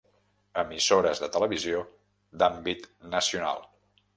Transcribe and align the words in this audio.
Emissores 0.61 1.21
de 1.25 1.29
televisió 1.35 1.83
d'àmbit 2.43 2.89
nacional. 3.15 3.63